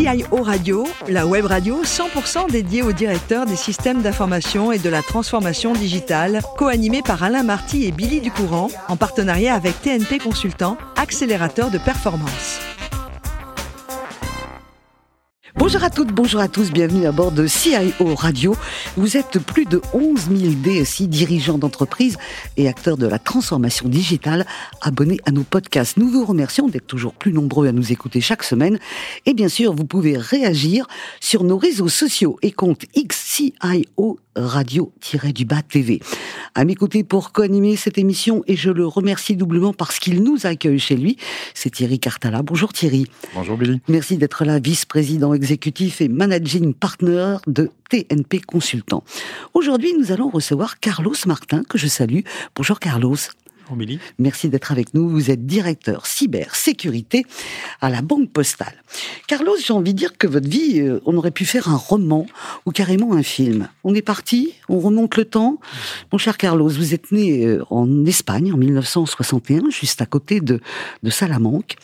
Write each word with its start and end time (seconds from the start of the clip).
CIO 0.00 0.42
Radio, 0.42 0.86
la 1.08 1.26
web 1.26 1.44
radio 1.44 1.82
100% 1.84 2.50
dédiée 2.50 2.80
aux 2.80 2.92
directeurs 2.92 3.44
des 3.44 3.54
systèmes 3.54 4.00
d'information 4.00 4.72
et 4.72 4.78
de 4.78 4.88
la 4.88 5.02
transformation 5.02 5.74
digitale, 5.74 6.40
co-animée 6.56 7.02
par 7.02 7.22
Alain 7.22 7.42
Marty 7.42 7.84
et 7.84 7.92
Billy 7.92 8.22
Ducourant, 8.22 8.68
en 8.88 8.96
partenariat 8.96 9.54
avec 9.54 9.78
TNP 9.82 10.18
Consultant, 10.18 10.78
accélérateur 10.96 11.70
de 11.70 11.76
performance. 11.76 12.69
Bonjour 15.72 15.84
à 15.84 15.90
toutes, 15.90 16.12
bonjour 16.12 16.40
à 16.40 16.48
tous, 16.48 16.72
bienvenue 16.72 17.06
à 17.06 17.12
bord 17.12 17.30
de 17.30 17.46
CIO 17.46 18.16
Radio. 18.16 18.56
Vous 18.96 19.16
êtes 19.16 19.38
plus 19.38 19.66
de 19.66 19.80
11 19.92 20.28
000 20.36 20.54
DSI, 20.54 21.06
dirigeants 21.06 21.58
d'entreprise 21.58 22.16
et 22.56 22.66
acteurs 22.66 22.96
de 22.96 23.06
la 23.06 23.20
transformation 23.20 23.88
digitale, 23.88 24.46
abonnés 24.80 25.20
à 25.26 25.30
nos 25.30 25.44
podcasts. 25.44 25.96
Nous 25.96 26.08
vous 26.08 26.24
remercions 26.24 26.66
d'être 26.66 26.88
toujours 26.88 27.14
plus 27.14 27.32
nombreux 27.32 27.68
à 27.68 27.72
nous 27.72 27.92
écouter 27.92 28.20
chaque 28.20 28.42
semaine. 28.42 28.80
Et 29.26 29.32
bien 29.32 29.48
sûr, 29.48 29.72
vous 29.72 29.84
pouvez 29.84 30.18
réagir 30.18 30.88
sur 31.20 31.44
nos 31.44 31.56
réseaux 31.56 31.88
sociaux 31.88 32.36
et 32.42 32.50
comptes 32.50 32.86
XCIO 32.96 34.18
radio-du-bas 34.40 35.62
TV. 35.62 36.00
À 36.54 36.64
mes 36.64 36.74
côtés 36.74 37.04
pour 37.04 37.32
co-animer 37.32 37.76
cette 37.76 37.98
émission, 37.98 38.42
et 38.46 38.56
je 38.56 38.70
le 38.70 38.86
remercie 38.86 39.36
doublement 39.36 39.72
parce 39.72 39.98
qu'il 39.98 40.22
nous 40.22 40.46
accueille 40.46 40.78
chez 40.78 40.96
lui, 40.96 41.16
c'est 41.54 41.70
Thierry 41.70 41.98
Cartala. 41.98 42.42
Bonjour 42.42 42.72
Thierry. 42.72 43.06
Bonjour 43.34 43.56
Billy. 43.56 43.80
Merci 43.88 44.16
d'être 44.16 44.44
là, 44.44 44.58
vice-président 44.58 45.34
exécutif 45.34 46.00
et 46.00 46.08
managing 46.08 46.74
partner 46.74 47.36
de 47.46 47.70
TNP 47.88 48.40
Consultant. 48.40 49.04
Aujourd'hui, 49.54 49.94
nous 49.98 50.12
allons 50.12 50.30
recevoir 50.30 50.80
Carlos 50.80 51.14
Martin, 51.26 51.62
que 51.68 51.78
je 51.78 51.86
salue. 51.86 52.20
Bonjour 52.54 52.80
Carlos. 52.80 53.16
Merci 54.18 54.48
d'être 54.48 54.72
avec 54.72 54.94
nous. 54.94 55.08
Vous 55.08 55.30
êtes 55.30 55.46
directeur 55.46 56.06
cybersécurité 56.06 57.24
à 57.80 57.90
la 57.90 58.02
Banque 58.02 58.30
Postale. 58.30 58.82
Carlos, 59.26 59.56
j'ai 59.64 59.72
envie 59.72 59.94
de 59.94 59.98
dire 59.98 60.18
que 60.18 60.26
votre 60.26 60.48
vie, 60.48 60.80
euh, 60.80 61.00
on 61.06 61.16
aurait 61.16 61.30
pu 61.30 61.44
faire 61.44 61.68
un 61.68 61.76
roman 61.76 62.26
ou 62.66 62.72
carrément 62.72 63.12
un 63.12 63.22
film. 63.22 63.68
On 63.84 63.94
est 63.94 64.02
parti, 64.02 64.54
on 64.68 64.80
remonte 64.80 65.16
le 65.16 65.24
temps. 65.24 65.58
Mon 66.12 66.18
cher 66.18 66.36
Carlos, 66.36 66.68
vous 66.68 66.94
êtes 66.94 67.12
né 67.12 67.46
euh, 67.46 67.64
en 67.70 68.04
Espagne 68.06 68.52
en 68.52 68.56
1961, 68.56 69.70
juste 69.70 70.02
à 70.02 70.06
côté 70.06 70.40
de, 70.40 70.60
de 71.02 71.10
Salamanque, 71.10 71.76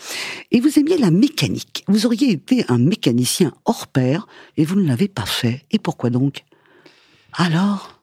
et 0.51 0.61
vous 0.61 0.79
aimiez 0.79 0.99
la 0.99 1.11
mécanique. 1.11 1.85
Vous 1.89 2.07
auriez 2.07 2.31
été 2.31 2.65
un 2.69 2.79
mécanicien 2.79 3.53
hors 3.65 3.87
pair 3.87 4.27
et 4.57 4.65
vous 4.65 4.77
ne 4.77 4.87
l'avez 4.87 5.09
pas 5.09 5.27
fait. 5.27 5.65
Et 5.71 5.79
pourquoi 5.79 6.11
donc? 6.11 6.45
Alors? 7.33 7.96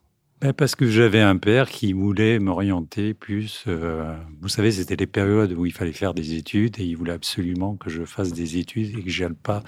Parce 0.51 0.75
que 0.75 0.89
j'avais 0.89 1.21
un 1.21 1.37
père 1.37 1.69
qui 1.69 1.93
voulait 1.93 2.39
m'orienter 2.39 3.13
plus. 3.13 3.63
Euh, 3.67 4.13
vous 4.41 4.49
savez, 4.49 4.73
c'était 4.73 4.97
les 4.97 5.07
périodes 5.07 5.53
où 5.53 5.65
il 5.65 5.71
fallait 5.71 5.93
faire 5.93 6.13
des 6.13 6.35
études 6.35 6.79
et 6.79 6.83
il 6.83 6.97
voulait 6.97 7.13
absolument 7.13 7.75
que 7.77 7.89
je 7.89 8.03
fasse 8.03 8.33
des 8.33 8.57
études 8.57 8.97
et 8.97 9.03
que 9.03 9.09
j'aille 9.09 9.29
pas 9.41 9.63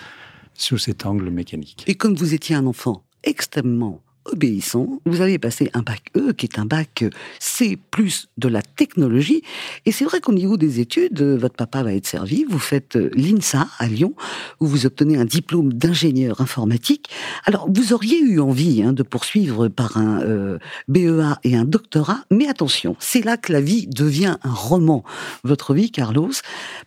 sous 0.53 0.77
cet 0.77 1.05
angle 1.05 1.29
mécanique. 1.29 1.85
Et 1.87 1.95
comme 1.95 2.15
vous 2.15 2.33
étiez 2.33 2.55
un 2.55 2.65
enfant 2.65 3.05
extrêmement 3.23 4.01
obéissant. 4.25 5.01
Vous 5.05 5.21
avez 5.21 5.39
passé 5.39 5.69
un 5.73 5.81
bac 5.81 6.03
E, 6.15 6.33
qui 6.33 6.45
est 6.45 6.59
un 6.59 6.65
bac 6.65 7.05
C 7.39 7.77
plus 7.91 8.27
de 8.37 8.47
la 8.47 8.61
technologie. 8.61 9.41
Et 9.85 9.91
c'est 9.91 10.05
vrai 10.05 10.19
qu'au 10.19 10.33
niveau 10.33 10.57
des 10.57 10.79
études, 10.79 11.21
votre 11.21 11.55
papa 11.55 11.83
va 11.83 11.93
être 11.93 12.07
servi. 12.07 12.45
Vous 12.47 12.59
faites 12.59 12.95
l'INSA 12.95 13.67
à 13.77 13.87
Lyon, 13.87 14.15
où 14.59 14.67
vous 14.67 14.85
obtenez 14.85 15.17
un 15.17 15.25
diplôme 15.25 15.73
d'ingénieur 15.73 16.41
informatique. 16.41 17.09
Alors, 17.45 17.69
vous 17.71 17.93
auriez 17.93 18.19
eu 18.19 18.39
envie 18.39 18.83
hein, 18.83 18.93
de 18.93 19.03
poursuivre 19.03 19.67
par 19.67 19.97
un 19.97 20.21
euh, 20.21 20.57
BEA 20.87 21.39
et 21.43 21.55
un 21.55 21.65
doctorat, 21.65 22.25
mais 22.31 22.47
attention, 22.47 22.95
c'est 22.99 23.23
là 23.23 23.37
que 23.37 23.53
la 23.53 23.61
vie 23.61 23.87
devient 23.87 24.37
un 24.43 24.53
roman. 24.53 25.03
Votre 25.43 25.73
vie, 25.73 25.91
Carlos. 25.91 26.31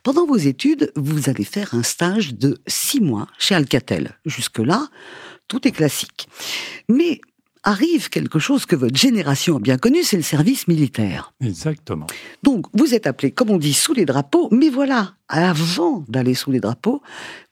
Pendant 0.03 0.27
vos 0.27 0.37
études, 0.37 0.93
vous 0.97 1.29
allez 1.29 1.45
faire 1.45 1.75
un 1.75 1.83
stage 1.83 2.35
de 2.35 2.59
six 2.67 3.01
mois 3.01 3.27
chez 3.39 3.55
Alcatel. 3.55 4.19
Jusque-là, 4.25 4.89
tout 5.49 5.67
est 5.67 5.73
classique. 5.73 6.29
Mais 6.89 7.21
arrive 7.69 8.09
quelque 8.09 8.39
chose 8.39 8.65
que 8.65 8.77
votre 8.77 8.97
génération 8.97 9.57
a 9.57 9.61
bien 9.61 9.77
connu, 9.77 10.03
c'est 10.03 10.17
le 10.17 10.23
service 10.23 10.69
militaire. 10.69 11.35
Exactement. 11.45 12.07
Donc, 12.43 12.67
vous 12.73 12.95
êtes 12.95 13.07
appelé, 13.07 13.31
comme 13.31 13.51
on 13.51 13.59
dit, 13.59 13.75
sous 13.75 13.93
les 13.93 14.07
drapeaux, 14.07 14.49
mais 14.51 14.71
voilà, 14.71 15.13
avant 15.29 16.03
d'aller 16.09 16.33
sous 16.33 16.51
les 16.51 16.61
drapeaux, 16.61 17.03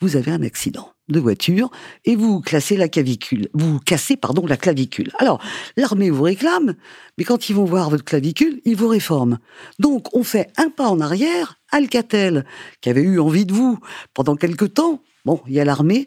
vous 0.00 0.16
avez 0.16 0.32
un 0.32 0.42
accident 0.42 0.90
de 1.08 1.20
voiture 1.20 1.70
et 2.06 2.16
vous 2.16 2.40
classez 2.40 2.78
la 2.78 2.88
clavicule. 2.88 3.48
Vous 3.52 3.78
cassez, 3.78 4.16
pardon, 4.16 4.46
la 4.46 4.56
clavicule. 4.56 5.12
Alors, 5.18 5.38
l'armée 5.76 6.08
vous 6.08 6.22
réclame, 6.22 6.74
mais 7.18 7.24
quand 7.24 7.50
ils 7.50 7.54
vont 7.54 7.66
voir 7.66 7.90
votre 7.90 8.04
clavicule, 8.04 8.62
ils 8.64 8.74
vous 8.74 8.88
réforment. 8.88 9.38
Donc, 9.78 10.16
on 10.16 10.24
fait 10.24 10.50
un 10.56 10.70
pas 10.70 10.88
en 10.88 11.00
arrière. 11.00 11.58
Alcatel, 11.72 12.46
qui 12.80 12.88
avait 12.88 13.02
eu 13.02 13.20
envie 13.20 13.44
de 13.44 13.52
vous 13.52 13.78
pendant 14.14 14.36
quelque 14.36 14.64
temps, 14.64 15.02
bon, 15.26 15.42
il 15.46 15.52
y 15.52 15.60
a 15.60 15.64
l'armée, 15.64 16.06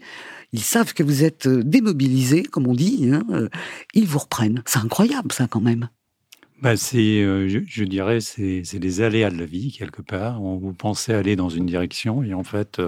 ils 0.52 0.62
savent 0.62 0.94
que 0.94 1.04
vous 1.04 1.24
êtes 1.24 1.48
euh, 1.48 1.64
démobilisé, 1.64 2.44
comme 2.44 2.68
on 2.68 2.74
dit, 2.74 3.10
hein, 3.12 3.24
euh, 3.32 3.50
ils 3.94 4.08
vous 4.08 4.20
reprennent. 4.20 4.64
C'est 4.66 4.80
incroyable, 4.80 5.32
ça, 5.32 5.48
quand 5.48 5.62
même. 5.62 5.90
Bah 6.62 6.76
c'est, 6.76 7.22
euh, 7.22 7.48
je, 7.48 7.84
dirais, 7.86 8.20
c'est, 8.20 8.64
c'est 8.66 8.80
des 8.80 9.00
aléas 9.00 9.30
de 9.30 9.38
la 9.38 9.46
vie, 9.46 9.72
quelque 9.72 10.02
part. 10.02 10.42
On, 10.42 10.58
vous 10.58 10.74
pensez 10.74 11.14
aller 11.14 11.38
dans 11.38 11.48
une 11.48 11.66
direction 11.66 12.22
et 12.22 12.34
en 12.34 12.44
fait, 12.44 12.82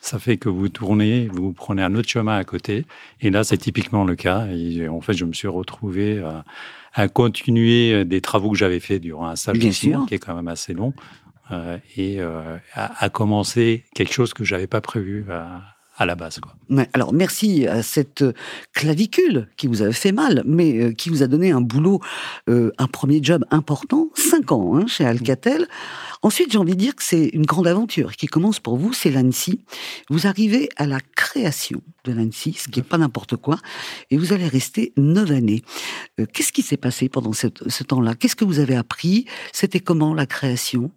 ça 0.00 0.20
fait 0.20 0.36
que 0.36 0.48
vous 0.48 0.68
tournez, 0.68 1.28
vous 1.32 1.52
prenez 1.52 1.82
un 1.82 1.96
autre 1.96 2.08
chemin 2.08 2.36
à 2.36 2.44
côté. 2.44 2.84
Et 3.20 3.30
là, 3.30 3.42
c'est 3.42 3.58
typiquement 3.58 4.04
le 4.04 4.14
cas. 4.14 4.46
Et 4.52 4.88
en 4.88 5.00
fait, 5.00 5.14
je 5.14 5.24
me 5.24 5.32
suis 5.32 5.48
retrouvé 5.48 6.22
à, 6.94 7.08
continuer 7.08 8.04
des 8.04 8.20
travaux 8.20 8.52
que 8.52 8.56
j'avais 8.56 8.80
fait 8.80 9.00
durant 9.00 9.26
un 9.26 9.34
stage 9.34 9.58
qui 9.58 10.14
est 10.14 10.18
quand 10.18 10.36
même 10.36 10.46
assez 10.46 10.72
long. 10.72 10.94
et 11.96 12.20
à, 12.20 12.60
à, 12.74 13.08
commencer 13.08 13.84
quelque 13.96 14.12
chose 14.12 14.32
que 14.32 14.44
j'avais 14.44 14.68
pas 14.68 14.80
prévu 14.80 15.24
à, 15.28 15.77
à 15.98 16.06
la 16.06 16.14
base. 16.14 16.38
Quoi. 16.40 16.54
alors 16.92 17.12
merci 17.12 17.66
à 17.66 17.82
cette 17.82 18.24
clavicule 18.72 19.48
qui 19.56 19.66
vous 19.66 19.82
avait 19.82 19.92
fait 19.92 20.12
mal, 20.12 20.42
mais 20.46 20.78
euh, 20.78 20.92
qui 20.92 21.10
vous 21.10 21.24
a 21.24 21.26
donné 21.26 21.50
un 21.50 21.60
boulot, 21.60 22.00
euh, 22.48 22.70
un 22.78 22.86
premier 22.86 23.18
job 23.20 23.44
important, 23.50 24.08
cinq 24.14 24.52
ans 24.52 24.76
hein, 24.76 24.86
chez 24.86 25.04
Alcatel. 25.04 25.66
Ensuite, 26.22 26.52
j'ai 26.52 26.58
envie 26.58 26.74
de 26.74 26.80
dire 26.80 26.94
que 26.94 27.02
c'est 27.02 27.26
une 27.32 27.46
grande 27.46 27.66
aventure 27.66 28.16
qui 28.16 28.26
commence 28.26 28.60
pour 28.60 28.76
vous, 28.76 28.92
c'est 28.92 29.10
l'ANSI. 29.10 29.60
Vous 30.08 30.26
arrivez 30.26 30.68
à 30.76 30.86
la 30.86 31.00
création 31.16 31.80
de 32.04 32.12
l'ANSI, 32.12 32.54
ce 32.54 32.68
qui 32.68 32.78
n'est 32.78 32.84
pas 32.84 32.98
n'importe 32.98 33.36
quoi, 33.36 33.58
et 34.10 34.16
vous 34.16 34.32
allez 34.32 34.48
rester 34.48 34.92
neuf 34.96 35.30
années. 35.30 35.62
Euh, 36.20 36.26
qu'est-ce 36.32 36.52
qui 36.52 36.62
s'est 36.62 36.76
passé 36.76 37.08
pendant 37.08 37.32
ce 37.32 37.82
temps-là? 37.82 38.14
Qu'est-ce 38.14 38.36
que 38.36 38.44
vous 38.44 38.60
avez 38.60 38.76
appris? 38.76 39.26
C'était 39.52 39.80
comment 39.80 40.14
la 40.14 40.26
création? 40.26 40.92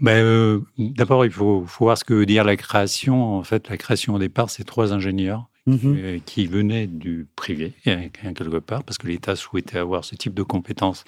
Ben, 0.00 0.24
euh, 0.24 0.60
D'abord, 0.78 1.24
il 1.24 1.30
faut, 1.30 1.64
faut, 1.66 1.84
voir 1.84 1.98
ce 1.98 2.04
que 2.04 2.14
veut 2.14 2.26
dire 2.26 2.44
la 2.44 2.56
création. 2.56 3.36
En 3.36 3.42
fait, 3.42 3.68
la 3.68 3.76
création 3.76 4.14
au 4.14 4.18
départ, 4.18 4.50
c'est 4.50 4.64
trois 4.64 4.92
ingénieurs 4.92 5.48
mhm. 5.66 5.78
euh, 5.84 6.18
qui 6.24 6.46
venaient 6.46 6.86
du 6.86 7.26
privé, 7.36 7.74
quelque 7.84 8.58
part, 8.58 8.82
parce 8.82 8.98
que 8.98 9.06
l'État 9.06 9.36
souhaitait 9.36 9.78
avoir 9.78 10.04
ce 10.04 10.14
type 10.14 10.34
de 10.34 10.42
compétences 10.42 11.04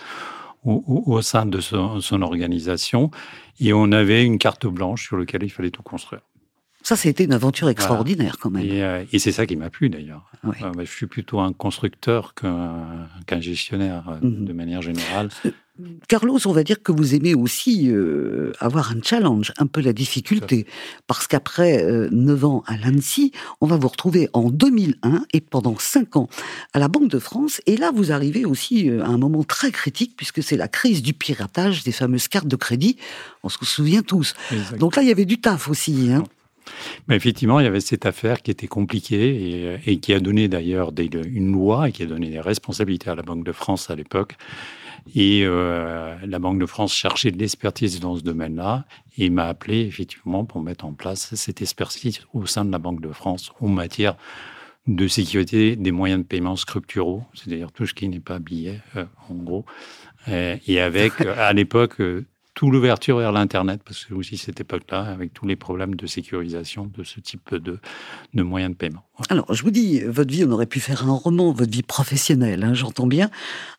au, 0.64 0.82
au, 1.06 1.22
sein 1.22 1.46
de 1.46 1.60
son, 1.60 2.00
son, 2.00 2.22
organisation. 2.22 3.10
Et 3.60 3.72
on 3.72 3.90
avait 3.92 4.24
une 4.24 4.38
carte 4.38 4.66
blanche 4.66 5.06
sur 5.06 5.16
laquelle 5.16 5.42
il 5.42 5.50
fallait 5.50 5.70
tout 5.70 5.82
construire. 5.82 6.22
Ça, 6.82 6.96
c'était 6.96 7.24
une 7.24 7.32
aventure 7.32 7.68
extraordinaire 7.68 8.38
quand 8.40 8.50
même. 8.50 8.64
Et, 8.64 8.82
euh, 8.82 9.04
et 9.12 9.20
c'est 9.20 9.30
ça 9.30 9.46
qui 9.46 9.54
m'a 9.56 9.70
plu 9.70 9.88
d'ailleurs. 9.88 10.30
je 10.42 10.84
suis 10.84 11.06
plutôt 11.06 11.38
un 11.38 11.52
constructeur 11.52 12.34
qu'un 12.34 13.40
gestionnaire 13.40 14.18
mhm. 14.20 14.44
de 14.44 14.52
manière 14.52 14.82
générale. 14.82 15.28
Carlos, 16.06 16.38
on 16.46 16.52
va 16.52 16.64
dire 16.64 16.82
que 16.82 16.92
vous 16.92 17.14
aimez 17.14 17.34
aussi 17.34 17.88
euh, 17.90 18.52
avoir 18.60 18.92
un 18.92 19.00
challenge, 19.02 19.52
un 19.56 19.66
peu 19.66 19.80
la 19.80 19.94
difficulté, 19.94 20.66
parce 21.06 21.26
qu'après 21.26 21.82
euh, 21.82 22.08
9 22.12 22.44
ans 22.44 22.62
à 22.66 22.76
l'ANSI, 22.76 23.32
on 23.62 23.66
va 23.66 23.76
vous 23.76 23.88
retrouver 23.88 24.28
en 24.34 24.50
2001 24.50 25.24
et 25.32 25.40
pendant 25.40 25.78
5 25.78 26.16
ans 26.16 26.28
à 26.74 26.78
la 26.78 26.88
Banque 26.88 27.08
de 27.08 27.18
France, 27.18 27.62
et 27.66 27.78
là 27.78 27.90
vous 27.90 28.12
arrivez 28.12 28.44
aussi 28.44 28.90
euh, 28.90 29.02
à 29.02 29.06
un 29.06 29.16
moment 29.16 29.44
très 29.44 29.70
critique, 29.70 30.14
puisque 30.14 30.42
c'est 30.42 30.58
la 30.58 30.68
crise 30.68 31.02
du 31.02 31.14
piratage 31.14 31.84
des 31.84 31.92
fameuses 31.92 32.28
cartes 32.28 32.48
de 32.48 32.56
crédit, 32.56 32.98
on 33.42 33.48
se 33.48 33.64
souvient 33.64 34.02
tous. 34.02 34.34
Donc 34.78 34.96
là, 34.96 35.02
il 35.02 35.08
y 35.08 35.12
avait 35.12 35.24
du 35.24 35.40
taf 35.40 35.68
aussi. 35.68 36.10
Hein. 36.12 36.24
Mais 37.08 37.16
effectivement, 37.16 37.60
il 37.60 37.64
y 37.64 37.66
avait 37.66 37.80
cette 37.80 38.04
affaire 38.04 38.42
qui 38.42 38.50
était 38.50 38.68
compliquée 38.68 39.78
et, 39.86 39.90
et 39.90 39.98
qui 40.00 40.12
a 40.12 40.20
donné 40.20 40.48
d'ailleurs 40.48 40.92
une 40.98 41.50
loi 41.50 41.88
et 41.88 41.92
qui 41.92 42.02
a 42.02 42.06
donné 42.06 42.28
des 42.28 42.40
responsabilités 42.40 43.08
à 43.08 43.14
la 43.14 43.22
Banque 43.22 43.44
de 43.44 43.52
France 43.52 43.88
à 43.88 43.96
l'époque 43.96 44.36
et 45.14 45.42
euh, 45.44 46.16
la 46.24 46.38
Banque 46.38 46.58
de 46.58 46.66
France 46.66 46.94
cherchait 46.94 47.30
de 47.30 47.38
l'expertise 47.38 48.00
dans 48.00 48.16
ce 48.16 48.22
domaine-là 48.22 48.84
et 49.18 49.30
m'a 49.30 49.46
appelé 49.46 49.80
effectivement 49.80 50.44
pour 50.44 50.60
mettre 50.62 50.84
en 50.84 50.92
place 50.92 51.34
cette 51.34 51.62
expertise 51.62 52.20
au 52.32 52.46
sein 52.46 52.64
de 52.64 52.72
la 52.72 52.78
Banque 52.78 53.00
de 53.00 53.12
France 53.12 53.52
en 53.60 53.68
matière 53.68 54.16
de 54.86 55.06
sécurité 55.06 55.76
des 55.76 55.92
moyens 55.92 56.22
de 56.22 56.26
paiement 56.26 56.56
structuraux, 56.56 57.22
c'est-à-dire 57.34 57.70
tout 57.70 57.86
ce 57.86 57.94
qui 57.94 58.08
n'est 58.08 58.20
pas 58.20 58.38
billet, 58.38 58.80
euh, 58.96 59.04
en 59.28 59.34
gros. 59.34 59.64
Euh, 60.28 60.56
et 60.66 60.80
avec, 60.80 61.20
à 61.36 61.52
l'époque, 61.52 62.00
tout 62.54 62.70
l'ouverture 62.70 63.18
vers 63.18 63.32
l'Internet, 63.32 63.80
parce 63.84 64.04
que 64.04 64.14
aussi 64.14 64.36
cette 64.36 64.60
époque-là, 64.60 65.02
avec 65.02 65.32
tous 65.32 65.46
les 65.46 65.56
problèmes 65.56 65.94
de 65.94 66.06
sécurisation 66.06 66.86
de 66.86 67.02
ce 67.02 67.20
type 67.20 67.54
de, 67.54 67.78
de 68.34 68.42
moyens 68.42 68.72
de 68.72 68.76
paiement. 68.76 69.04
Alors, 69.30 69.52
je 69.54 69.62
vous 69.62 69.70
dis, 69.70 70.00
votre 70.00 70.30
vie, 70.30 70.44
on 70.44 70.50
aurait 70.50 70.66
pu 70.66 70.80
faire 70.80 71.08
un 71.08 71.12
roman, 71.12 71.52
votre 71.52 71.72
vie 71.72 71.82
professionnelle, 71.82 72.62
hein, 72.64 72.74
j'entends 72.74 73.06
bien. 73.06 73.30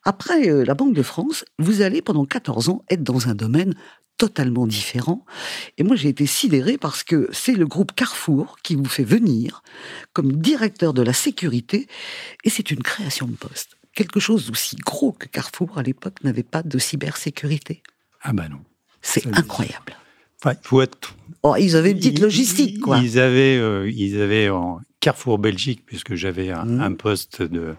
Après 0.03 0.49
euh, 0.49 0.65
la 0.65 0.73
Banque 0.73 0.93
de 0.93 1.03
France, 1.03 1.45
vous 1.59 1.81
allez 1.81 2.01
pendant 2.01 2.25
14 2.25 2.69
ans 2.69 2.83
être 2.89 3.03
dans 3.03 3.27
un 3.27 3.35
domaine 3.35 3.75
totalement 4.17 4.67
différent. 4.67 5.25
Et 5.77 5.83
moi, 5.83 5.95
j'ai 5.95 6.09
été 6.09 6.25
sidéré 6.25 6.77
parce 6.77 7.03
que 7.03 7.27
c'est 7.31 7.55
le 7.55 7.65
groupe 7.65 7.93
Carrefour 7.93 8.57
qui 8.63 8.75
vous 8.75 8.85
fait 8.85 9.03
venir 9.03 9.63
comme 10.13 10.33
directeur 10.33 10.93
de 10.93 11.01
la 11.01 11.13
sécurité, 11.13 11.87
et 12.43 12.49
c'est 12.49 12.71
une 12.71 12.83
création 12.83 13.27
de 13.27 13.35
poste. 13.35 13.77
Quelque 13.93 14.19
chose 14.19 14.47
d'aussi 14.47 14.75
gros 14.77 15.11
que 15.11 15.27
Carrefour 15.27 15.77
à 15.77 15.83
l'époque 15.83 16.23
n'avait 16.23 16.43
pas 16.43 16.63
de 16.63 16.79
cybersécurité. 16.79 17.83
Ah 18.23 18.33
ben 18.33 18.49
non. 18.49 18.59
C'est 19.01 19.27
incroyable. 19.27 19.97
Enfin, 20.41 20.55
faut 20.61 20.81
être. 20.81 21.15
Oh, 21.43 21.55
ils 21.57 21.75
avaient 21.75 21.91
une 21.91 21.97
petite 21.97 22.19
logistique, 22.19 22.81
quoi. 22.81 22.97
Ils 22.97 23.19
avaient, 23.19 23.57
euh, 23.57 23.89
ils 23.89 24.21
avaient 24.21 24.49
en 24.49 24.81
Carrefour 24.99 25.37
Belgique, 25.37 25.83
puisque 25.85 26.15
j'avais 26.15 26.51
un, 26.51 26.65
mmh. 26.65 26.97
poste 26.97 27.41
de, 27.41 27.75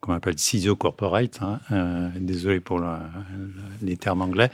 qu'on 0.00 0.12
appelle 0.12 0.38
CISO 0.38 0.76
corporate. 0.76 1.40
Hein, 1.42 1.60
euh, 1.70 2.10
désolé 2.16 2.60
pour 2.60 2.80
les 3.82 3.96
termes 3.96 4.22
anglais. 4.22 4.50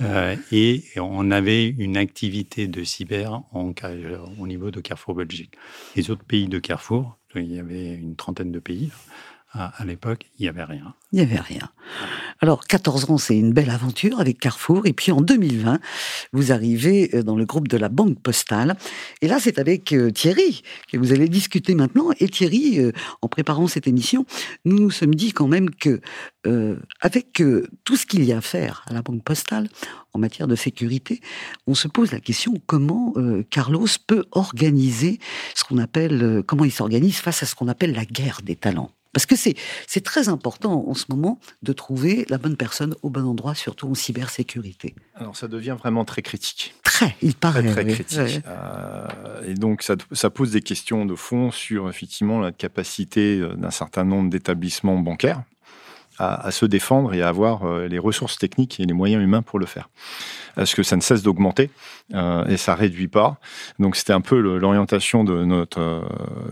Euh, 0.00 0.34
et 0.50 0.82
on 0.96 1.30
avait 1.30 1.68
une 1.68 1.96
activité 1.96 2.66
de 2.66 2.82
cyber 2.82 3.42
en, 3.52 3.72
au 4.38 4.46
niveau 4.46 4.70
de 4.70 4.80
Carrefour 4.80 5.14
Belgique. 5.14 5.52
Les 5.94 6.10
autres 6.10 6.24
pays 6.24 6.48
de 6.48 6.58
Carrefour, 6.58 7.16
il 7.36 7.52
y 7.52 7.58
avait 7.58 7.94
une 7.94 8.16
trentaine 8.16 8.50
de 8.50 8.58
pays, 8.58 8.90
à, 9.54 9.84
l'époque, 9.84 10.26
il 10.38 10.42
n'y 10.42 10.48
avait 10.48 10.64
rien. 10.64 10.94
Il 11.12 11.16
n'y 11.16 11.22
avait 11.22 11.40
rien. 11.40 11.70
Alors, 12.40 12.66
14 12.66 13.08
ans, 13.08 13.18
c'est 13.18 13.38
une 13.38 13.52
belle 13.52 13.70
aventure 13.70 14.18
avec 14.18 14.40
Carrefour. 14.40 14.84
Et 14.86 14.92
puis, 14.92 15.12
en 15.12 15.20
2020, 15.20 15.78
vous 16.32 16.50
arrivez 16.50 17.14
euh, 17.14 17.22
dans 17.22 17.36
le 17.36 17.44
groupe 17.44 17.68
de 17.68 17.76
la 17.76 17.88
Banque 17.88 18.20
Postale. 18.20 18.74
Et 19.22 19.28
là, 19.28 19.38
c'est 19.38 19.60
avec 19.60 19.92
euh, 19.92 20.10
Thierry 20.10 20.62
que 20.90 20.98
vous 20.98 21.12
allez 21.12 21.28
discuter 21.28 21.76
maintenant. 21.76 22.10
Et 22.18 22.28
Thierry, 22.28 22.80
euh, 22.80 22.90
en 23.22 23.28
préparant 23.28 23.68
cette 23.68 23.86
émission, 23.86 24.26
nous 24.64 24.76
nous 24.76 24.90
sommes 24.90 25.14
dit 25.14 25.32
quand 25.32 25.46
même 25.46 25.70
que, 25.70 26.00
avec 27.00 27.42
tout 27.84 27.96
ce 27.96 28.04
qu'il 28.04 28.24
y 28.24 28.32
a 28.32 28.38
à 28.38 28.40
faire 28.42 28.84
à 28.86 28.92
la 28.92 29.00
Banque 29.00 29.22
Postale 29.22 29.68
en 30.12 30.18
matière 30.18 30.46
de 30.46 30.56
sécurité, 30.56 31.22
on 31.66 31.74
se 31.74 31.88
pose 31.88 32.12
la 32.12 32.20
question 32.20 32.54
comment 32.66 33.14
Carlos 33.48 33.86
peut 34.06 34.24
organiser 34.32 35.20
ce 35.54 35.64
qu'on 35.64 35.78
appelle, 35.78 36.42
comment 36.46 36.64
il 36.64 36.72
s'organise 36.72 37.16
face 37.16 37.42
à 37.42 37.46
ce 37.46 37.54
qu'on 37.54 37.68
appelle 37.68 37.94
la 37.94 38.04
guerre 38.04 38.40
des 38.44 38.56
talents. 38.56 38.90
Parce 39.14 39.24
que 39.24 39.36
c'est, 39.36 39.54
c'est 39.86 40.02
très 40.02 40.28
important 40.28 40.86
en 40.86 40.94
ce 40.94 41.06
moment 41.08 41.38
de 41.62 41.72
trouver 41.72 42.26
la 42.28 42.36
bonne 42.36 42.56
personne 42.56 42.94
au 43.02 43.08
bon 43.08 43.26
endroit, 43.26 43.54
surtout 43.54 43.88
en 43.88 43.94
cybersécurité. 43.94 44.94
Alors 45.14 45.36
ça 45.36 45.48
devient 45.48 45.76
vraiment 45.78 46.04
très 46.04 46.20
critique. 46.20 46.74
Très, 46.82 47.16
il 47.22 47.34
paraît. 47.34 47.62
Très, 47.62 47.84
très 47.84 47.86
critique. 47.86 48.42
Euh, 48.46 49.06
et 49.46 49.54
donc 49.54 49.82
ça, 49.82 49.94
ça, 50.12 50.30
pose 50.30 50.50
des 50.50 50.60
questions 50.60 51.06
de 51.06 51.14
fond 51.14 51.50
sur 51.50 51.88
effectivement 51.88 52.40
la 52.40 52.52
capacité 52.52 53.38
euh, 53.38 53.54
d'un 53.54 53.70
certain 53.70 54.04
nombre 54.04 54.28
d'établissements 54.30 54.98
bancaires 54.98 55.42
à, 56.18 56.50
se 56.50 56.66
défendre 56.66 57.14
et 57.14 57.22
à 57.22 57.28
avoir 57.28 57.64
euh, 57.64 57.88
les 57.88 57.98
ressources 57.98 58.38
techniques 58.38 58.80
et 58.80 58.84
les 58.84 58.92
moyens 58.92 59.22
humains 59.22 59.42
pour 59.42 59.58
le 59.58 59.66
faire. 59.66 59.88
Parce 60.54 60.74
que 60.74 60.84
ça 60.84 60.94
ne 60.96 61.00
cesse 61.00 61.22
d'augmenter 61.22 61.70
euh, 62.14 62.44
et 62.46 62.56
ça 62.56 62.76
réduit 62.76 63.08
pas. 63.08 63.38
Donc 63.80 63.96
c'était 63.96 64.12
un 64.12 64.20
peu 64.20 64.38
l'orientation 64.38 65.24
de 65.24 65.44
notre 65.44 65.80
euh, 65.80 66.02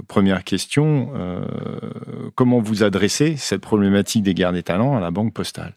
première 0.09 0.43
question. 0.45 1.11
comment 2.35 2.61
vous 2.61 2.83
adressez 2.83 3.37
cette 3.37 3.61
problématique 3.61 4.23
des 4.23 4.35
guerres 4.35 4.53
des 4.53 4.63
talents 4.63 4.97
à 4.97 5.01
la 5.01 5.11
banque 5.11 5.33
postale? 5.33 5.73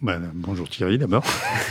Bah, 0.00 0.18
bonjour 0.34 0.68
Thierry 0.68 0.98
d'abord. 0.98 1.24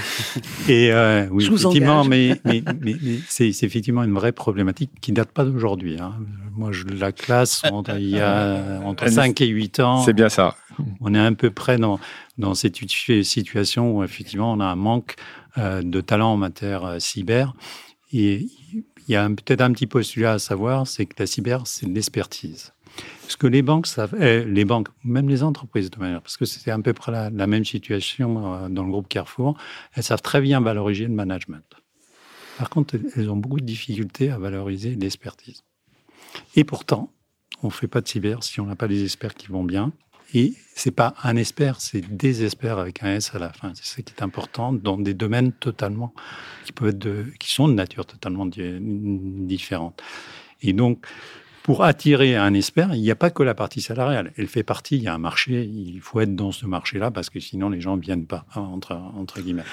Et 0.70 0.92
oui, 1.32 1.46
effectivement, 1.46 2.06
mais, 2.06 2.40
mais, 2.46 2.64
mais, 2.82 2.96
c'est 3.28 3.50
effectivement 3.50 4.04
une 4.04 4.14
vraie 4.14 4.32
problématique 4.32 4.92
qui 5.02 5.12
date 5.12 5.32
pas 5.32 5.44
d'aujourd'hui. 5.44 5.98
Hein. 6.00 6.16
Moi, 6.56 6.72
je 6.72 6.86
la 6.86 7.12
classe 7.12 7.64
entre, 7.72 7.98
il 7.98 8.10
y 8.10 8.20
a 8.20 8.82
entre 8.84 9.08
5 9.10 9.40
et 9.42 9.48
8 9.48 9.80
ans. 9.80 10.04
C'est 10.04 10.14
bien 10.14 10.30
ça. 10.30 10.56
On 11.02 11.14
est 11.14 11.20
à 11.20 11.32
peu 11.32 11.52
près 11.52 11.78
dans, 11.78 12.00
cette 12.54 12.78
situation 13.24 13.98
où 13.98 14.04
effectivement 14.04 14.52
on 14.54 14.60
a 14.60 14.66
un 14.66 14.76
manque 14.76 15.16
euh, 15.58 15.82
de 15.82 16.02
talent 16.02 16.34
en 16.34 16.38
matière 16.38 16.86
euh, 16.86 17.00
cyber. 17.00 17.54
Et 18.12 18.48
il 19.08 19.12
y 19.12 19.16
a 19.16 19.28
peut-être 19.30 19.62
un 19.62 19.72
petit 19.72 19.88
postulat 19.88 20.34
à 20.34 20.40
savoir, 20.40 20.88
c'est 20.88 21.06
que 21.06 21.16
la 21.20 21.28
cyber, 21.28 21.66
c'est 21.66 21.86
de 21.86 21.94
l'expertise. 21.94 22.74
Ce 23.28 23.38
que 23.38 23.48
les 23.48 23.62
banques 23.62 23.88
savent, 23.88 24.16
eh, 24.20 24.44
les 24.44 24.66
banques, 24.66 24.90
même 25.04 25.30
les 25.30 25.44
entreprises 25.44 25.90
de 25.90 26.00
manière, 26.00 26.22
parce 26.22 26.36
que 26.36 26.46
c'est 26.46 26.70
à 26.72 26.80
peu 26.80 26.94
près 26.94 27.12
la, 27.12 27.48
même 27.48 27.64
situation 27.64 28.54
euh, 28.54 28.70
dans 28.70 28.84
le 28.84 28.92
groupe 28.92 29.08
Carrefour, 29.08 29.58
elles 29.94 30.04
savent 30.04 30.22
très 30.22 30.42
bien 30.42 30.60
valoriser 30.60 31.06
le 31.06 31.14
management. 31.14 31.64
Par 32.58 32.70
contre, 32.70 32.96
elles 33.16 33.30
ont 33.30 33.38
beaucoup 33.38 33.60
de 33.60 33.66
difficultés 33.66 34.30
à 34.30 34.38
valoriser 34.38 34.96
l'expertise. 34.96 35.64
Et 36.56 36.64
pourtant, 36.64 37.12
on 37.64 37.68
ne 37.68 37.72
fait 37.72 37.88
pas 37.88 38.02
de 38.02 38.08
cyber 38.08 38.44
si 38.44 38.60
on 38.60 38.66
n'a 38.66 38.76
pas 38.76 38.88
les 38.88 39.04
experts 39.04 39.36
qui 39.36 39.48
vont 39.48 39.64
bien. 39.64 39.94
Et 40.34 40.54
c'est 40.76 40.92
pas 40.92 41.14
un 41.24 41.36
expert, 41.36 41.82
c'est 41.82 42.02
des 42.02 42.46
avec 42.66 43.04
un 43.04 43.16
S 43.16 43.36
à 43.36 43.40
la 43.40 43.52
fin. 43.52 43.74
C'est 43.76 43.86
ce 43.86 44.02
qui 44.02 44.14
est 44.14 44.24
important 44.24 44.72
dans 44.72 44.98
des 44.98 45.14
domaines 45.14 45.52
totalement 45.52 46.14
qui 46.66 46.72
peuvent 46.72 46.96
être 46.96 47.38
qui 47.38 47.52
sont 47.52 47.68
de 47.68 47.74
nature 47.74 48.06
totalement 48.06 48.46
différente. 48.46 50.02
Et 50.62 50.74
donc, 50.74 51.06
pour 51.64 51.84
attirer 51.84 52.36
un 52.36 52.54
expert, 52.54 52.96
il 52.96 53.02
n'y 53.02 53.12
a 53.12 53.16
pas 53.16 53.30
que 53.30 53.44
la 53.44 53.54
partie 53.54 53.82
salariale. 53.82 54.32
Elle 54.38 54.48
fait 54.48 54.64
partie, 54.64 54.98
il 54.98 55.04
y 55.04 55.08
a 55.08 55.14
un 55.14 55.20
marché, 55.20 55.64
il 55.64 56.00
faut 56.02 56.20
être 56.20 56.36
dans 56.36 56.52
ce 56.52 56.66
marché-là 56.66 57.12
parce 57.12 57.30
que 57.30 57.40
sinon 57.40 57.70
les 57.70 57.82
gens 57.82 57.98
ne 57.98 58.02
viennent 58.02 58.26
pas, 58.26 58.46
entre, 58.56 58.94
entre 58.94 59.42
guillemets. 59.42 59.66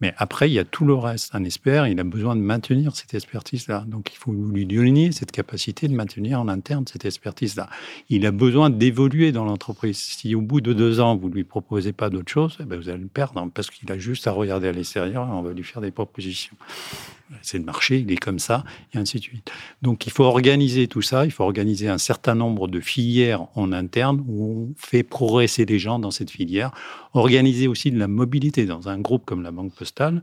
Mais 0.00 0.14
après, 0.16 0.50
il 0.50 0.54
y 0.54 0.58
a 0.58 0.64
tout 0.64 0.84
le 0.84 0.94
reste. 0.94 1.34
Un 1.34 1.44
expert, 1.44 1.86
il 1.86 1.98
a 2.00 2.04
besoin 2.04 2.36
de 2.36 2.40
maintenir 2.40 2.96
cette 2.96 3.14
expertise-là. 3.14 3.84
Donc, 3.86 4.12
il 4.12 4.16
faut 4.16 4.32
lui 4.32 4.66
donner 4.66 5.12
cette 5.12 5.32
capacité 5.32 5.88
de 5.88 5.94
maintenir 5.94 6.40
en 6.40 6.48
interne 6.48 6.84
cette 6.90 7.04
expertise-là. 7.04 7.68
Il 8.08 8.26
a 8.26 8.30
besoin 8.30 8.70
d'évoluer 8.70 9.32
dans 9.32 9.44
l'entreprise. 9.44 9.98
Si 9.98 10.34
au 10.34 10.40
bout 10.40 10.60
de 10.60 10.72
deux 10.72 11.00
ans, 11.00 11.16
vous 11.16 11.28
ne 11.28 11.34
lui 11.34 11.44
proposez 11.44 11.92
pas 11.92 12.10
d'autre 12.10 12.30
chose, 12.30 12.56
eh 12.60 12.64
ben, 12.64 12.78
vous 12.78 12.88
allez 12.88 13.02
le 13.02 13.08
perdre 13.08 13.40
hein, 13.40 13.50
parce 13.52 13.70
qu'il 13.70 13.90
a 13.92 13.98
juste 13.98 14.26
à 14.26 14.32
regarder 14.32 14.68
à 14.68 14.72
l'extérieur 14.72 15.26
et 15.26 15.30
on 15.30 15.42
va 15.42 15.52
lui 15.52 15.64
faire 15.64 15.82
des 15.82 15.90
propositions 15.90 16.56
c'est 17.42 17.58
le 17.58 17.64
marché, 17.64 17.98
il 17.98 18.10
est 18.10 18.16
comme 18.16 18.38
ça, 18.38 18.64
et 18.92 18.98
ainsi 18.98 19.18
de 19.18 19.22
suite. 19.22 19.50
Donc 19.82 20.06
il 20.06 20.12
faut 20.12 20.24
organiser 20.24 20.88
tout 20.88 21.02
ça, 21.02 21.24
il 21.24 21.30
faut 21.30 21.44
organiser 21.44 21.88
un 21.88 21.98
certain 21.98 22.34
nombre 22.34 22.68
de 22.68 22.80
filières 22.80 23.46
en 23.54 23.72
interne 23.72 24.24
où 24.26 24.44
on 24.44 24.74
fait 24.76 25.02
progresser 25.02 25.64
les 25.64 25.78
gens 25.78 25.98
dans 25.98 26.10
cette 26.10 26.30
filière, 26.30 26.72
organiser 27.12 27.68
aussi 27.68 27.90
de 27.90 27.98
la 27.98 28.08
mobilité 28.08 28.66
dans 28.66 28.88
un 28.88 28.98
groupe 28.98 29.24
comme 29.24 29.42
la 29.42 29.50
Banque 29.50 29.74
Postale, 29.74 30.22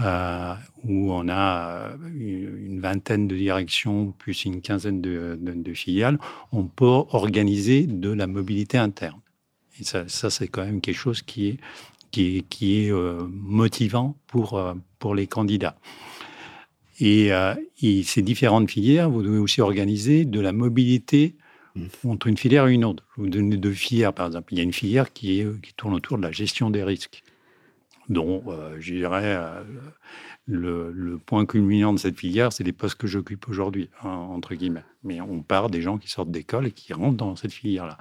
euh, 0.00 0.54
où 0.84 1.12
on 1.12 1.28
a 1.28 1.90
une 2.16 2.80
vingtaine 2.80 3.28
de 3.28 3.36
directions 3.36 4.12
plus 4.18 4.44
une 4.44 4.60
quinzaine 4.60 5.00
de, 5.00 5.72
filiales, 5.74 6.18
on 6.52 6.64
peut 6.64 6.86
organiser 6.86 7.86
de 7.86 8.10
la 8.10 8.26
mobilité 8.26 8.78
interne. 8.78 9.20
Et 9.80 9.84
ça, 9.84 10.30
c'est 10.30 10.48
quand 10.48 10.64
même 10.64 10.80
quelque 10.80 10.96
chose 10.96 11.22
qui 11.22 11.58
est, 12.16 12.90
euh, 12.90 13.26
motivant 13.28 14.16
pour, 14.26 14.58
euh, 14.58 14.74
les 15.14 15.26
candidats. 15.26 15.76
Euh, 17.02 17.54
et, 17.82 18.02
ces 18.04 18.22
différentes 18.22 18.70
filières, 18.70 19.10
vous 19.10 19.22
devez 19.22 19.38
aussi 19.38 19.60
organiser 19.60 20.24
de 20.24 20.40
la 20.40 20.52
mobilité. 20.52 21.34
Entre 22.06 22.26
une 22.26 22.36
filière 22.36 22.66
et 22.66 22.72
une 22.72 22.84
autre. 22.84 23.04
Je 23.16 23.22
vous 23.22 23.28
donne 23.28 23.50
deux 23.50 23.72
filières, 23.72 24.12
par 24.12 24.26
exemple. 24.26 24.52
Il 24.52 24.58
y 24.58 24.60
a 24.60 24.64
une 24.64 24.72
filière 24.72 25.12
qui, 25.12 25.44
qui 25.62 25.74
tourne 25.74 25.94
autour 25.94 26.18
de 26.18 26.22
la 26.22 26.32
gestion 26.32 26.70
des 26.70 26.84
risques, 26.84 27.22
dont, 28.08 28.42
euh, 28.48 28.76
je 28.78 28.94
dirais, 28.94 29.36
euh, 29.36 29.62
le, 30.46 31.18
point 31.18 31.46
culminant 31.46 31.92
de 31.92 31.98
cette 31.98 32.18
filière, 32.18 32.52
c'est 32.52 32.64
les 32.64 32.72
postes 32.72 32.96
que 32.96 33.06
j'occupe 33.06 33.48
aujourd'hui, 33.48 33.88
hein, 34.02 34.10
entre 34.10 34.54
guillemets. 34.54 34.84
Mais 35.02 35.20
on 35.20 35.42
part 35.42 35.70
des 35.70 35.82
gens 35.82 35.98
qui 35.98 36.08
sortent 36.08 36.30
d'école 36.30 36.66
et 36.66 36.72
qui 36.72 36.92
rentrent 36.92 37.16
dans 37.16 37.36
cette 37.36 37.52
filière-là. 37.52 37.98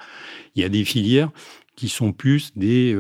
Il 0.56 0.62
y 0.62 0.66
a 0.66 0.70
des 0.70 0.86
filières 0.86 1.32
qui 1.76 1.90
sont 1.90 2.12
plus 2.12 2.52
des 2.56 2.94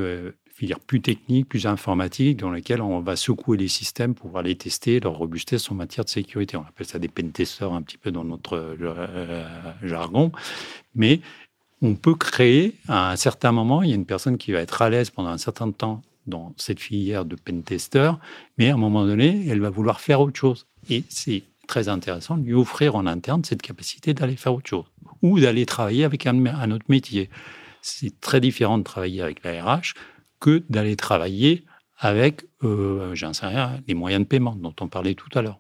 filières 0.53 0.79
plus 0.79 1.01
techniques, 1.01 1.49
plus 1.49 1.65
informatiques, 1.65 2.37
dans 2.37 2.51
lesquelles 2.51 2.81
on 2.81 2.99
va 2.99 3.15
secouer 3.15 3.57
les 3.57 3.67
systèmes 3.67 4.13
pour 4.13 4.27
pouvoir 4.27 4.43
les 4.43 4.55
tester, 4.55 4.99
leur 4.99 5.13
robustesse 5.13 5.69
en 5.71 5.75
matière 5.75 6.05
de 6.05 6.09
sécurité. 6.09 6.57
On 6.57 6.61
appelle 6.61 6.85
ça 6.85 6.99
des 6.99 7.07
pentesters 7.07 7.73
un 7.73 7.81
petit 7.81 7.97
peu 7.97 8.11
dans 8.11 8.23
notre 8.23 8.55
euh, 8.57 9.43
jargon. 9.81 10.31
Mais 10.95 11.21
on 11.81 11.95
peut 11.95 12.15
créer, 12.15 12.75
à 12.87 13.11
un 13.11 13.15
certain 13.15 13.51
moment, 13.51 13.81
il 13.81 13.89
y 13.89 13.91
a 13.93 13.95
une 13.95 14.05
personne 14.05 14.37
qui 14.37 14.51
va 14.51 14.59
être 14.59 14.81
à 14.81 14.89
l'aise 14.89 15.09
pendant 15.09 15.29
un 15.29 15.37
certain 15.37 15.71
temps 15.71 16.01
dans 16.27 16.53
cette 16.55 16.79
filière 16.79 17.25
de 17.25 17.35
pentester, 17.35 18.11
mais 18.57 18.69
à 18.69 18.75
un 18.75 18.77
moment 18.77 19.05
donné, 19.05 19.45
elle 19.49 19.59
va 19.59 19.69
vouloir 19.69 19.99
faire 19.99 20.21
autre 20.21 20.39
chose. 20.39 20.67
Et 20.89 21.03
c'est 21.09 21.43
très 21.67 21.89
intéressant 21.89 22.37
de 22.37 22.45
lui 22.45 22.53
offrir 22.53 22.95
en 22.95 23.05
interne 23.05 23.43
cette 23.43 23.61
capacité 23.61 24.13
d'aller 24.13 24.35
faire 24.35 24.53
autre 24.53 24.69
chose 24.69 24.85
ou 25.21 25.39
d'aller 25.39 25.65
travailler 25.65 26.03
avec 26.03 26.25
un, 26.27 26.45
un 26.45 26.71
autre 26.71 26.85
métier. 26.89 27.29
C'est 27.81 28.19
très 28.21 28.39
différent 28.39 28.77
de 28.77 28.83
travailler 28.83 29.21
avec 29.21 29.43
la 29.43 29.63
RH 29.63 29.93
que 30.43 30.61
d'aller 30.69 30.97
travailler 30.97 31.63
avec, 31.97 32.43
euh, 32.63 33.15
j'en 33.15 33.31
sais 33.31 33.47
rien, 33.47 33.79
les 33.87 33.93
moyens 33.93 34.23
de 34.23 34.27
paiement 34.27 34.57
dont 34.57 34.75
on 34.81 34.89
parlait 34.89 35.15
tout 35.15 35.29
à 35.35 35.41
l'heure. 35.41 35.59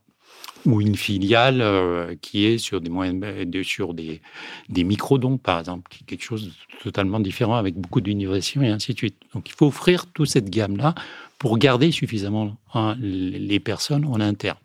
ou 0.65 0.79
une 0.81 0.95
filiale 0.95 1.61
euh, 1.61 2.15
qui 2.21 2.45
est 2.45 2.57
sur 2.57 2.79
des 2.81 2.89
moyens, 2.89 3.21
sur 3.63 3.93
des, 3.93 4.21
des 4.69 4.83
microdons, 4.83 5.37
par 5.37 5.59
exemple, 5.59 5.89
qui 5.89 6.03
est 6.03 6.05
quelque 6.05 6.23
chose 6.23 6.47
de 6.47 6.51
totalement 6.81 7.19
différent 7.19 7.55
avec 7.55 7.75
beaucoup 7.75 8.01
d'innovation 8.01 8.61
et 8.61 8.69
ainsi 8.69 8.93
de 8.93 8.97
suite. 8.97 9.17
Donc, 9.33 9.49
il 9.49 9.53
faut 9.53 9.67
offrir 9.67 10.05
toute 10.07 10.29
cette 10.29 10.49
gamme-là 10.49 10.95
pour 11.37 11.57
garder 11.57 11.91
suffisamment 11.91 12.57
hein, 12.73 12.95
les 12.99 13.59
personnes 13.59 14.05
en 14.05 14.19
interne. 14.19 14.59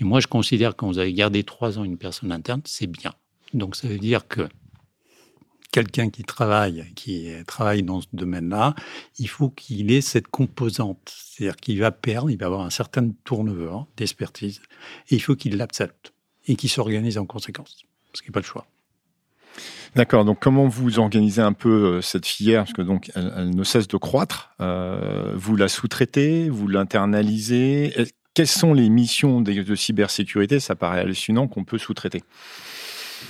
Et 0.00 0.04
moi, 0.04 0.20
je 0.20 0.26
considère 0.28 0.72
que 0.72 0.76
quand 0.76 0.88
vous 0.88 0.98
avez 0.98 1.12
gardé 1.12 1.44
trois 1.44 1.78
ans 1.78 1.84
une 1.84 1.98
personne 1.98 2.32
interne, 2.32 2.62
c'est 2.64 2.88
bien. 2.88 3.12
Donc, 3.52 3.76
ça 3.76 3.86
veut 3.88 3.98
dire 3.98 4.26
que 4.26 4.48
quelqu'un 5.72 6.10
qui 6.10 6.22
travaille, 6.22 6.92
qui 6.94 7.28
travaille 7.46 7.82
dans 7.82 8.00
ce 8.00 8.06
domaine-là, 8.12 8.74
il 9.18 9.28
faut 9.28 9.50
qu'il 9.50 9.90
ait 9.90 10.00
cette 10.00 10.28
composante. 10.28 11.12
C'est-à-dire 11.16 11.56
qu'il 11.56 11.80
va 11.80 11.90
perdre, 11.90 12.30
il 12.30 12.38
va 12.38 12.46
avoir 12.46 12.60
un 12.60 12.70
certain 12.70 13.10
turnover 13.24 13.78
d'expertise, 13.96 14.60
et 15.10 15.16
il 15.16 15.20
faut 15.20 15.34
qu'il 15.34 15.56
l'accepte 15.56 16.12
et 16.46 16.54
qu'il 16.54 16.70
s'organise 16.70 17.18
en 17.18 17.26
conséquence, 17.26 17.84
parce 18.10 18.20
qu'il 18.20 18.30
n'y 18.30 18.34
a 18.34 18.36
pas 18.36 18.40
le 18.40 18.46
choix. 18.46 18.66
D'accord. 19.94 20.24
Donc, 20.24 20.38
comment 20.40 20.66
vous 20.66 20.98
organisez 20.98 21.42
un 21.42 21.52
peu 21.52 21.68
euh, 21.68 22.00
cette 22.00 22.24
filière? 22.24 22.62
Parce 22.62 22.72
que 22.72 22.82
donc, 22.82 23.10
elle, 23.14 23.50
ne 23.50 23.64
cesse 23.64 23.88
de 23.88 23.96
croître. 23.98 24.54
Euh, 24.60 25.34
vous 25.36 25.54
la 25.54 25.68
sous-traitez, 25.68 26.48
vous 26.48 26.66
l'internalisez. 26.66 27.92
Quelles 28.32 28.46
sont 28.46 28.72
les 28.72 28.88
missions 28.88 29.42
de 29.42 29.74
cybersécurité? 29.74 30.60
Ça 30.60 30.74
paraît 30.74 31.00
hallucinant 31.00 31.46
qu'on 31.48 31.64
peut 31.64 31.76
sous-traiter. 31.76 32.22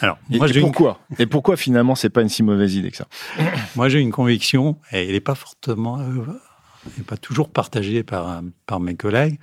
Alors, 0.00 0.18
moi, 0.28 0.49
et, 0.49 0.61
pourquoi? 0.61 1.00
Et 1.18 1.26
pourquoi 1.26 1.56
finalement 1.56 1.94
c'est 1.94 2.11
pas 2.11 2.22
une 2.22 2.28
si 2.28 2.42
mauvaise 2.42 2.75
idée 2.75 2.90
que 2.90 2.96
ça? 2.96 3.06
Moi, 3.76 3.88
j'ai 3.88 4.00
une 4.00 4.12
conviction, 4.12 4.78
et 4.90 5.06
elle 5.06 5.12
n'est 5.12 5.20
pas 5.20 5.34
fortement, 5.34 6.00
euh, 6.00 7.02
pas 7.06 7.16
toujours 7.16 7.50
partagée 7.50 8.02
par 8.02 8.42
par 8.66 8.80
mes 8.80 8.96
collègues, 8.96 9.38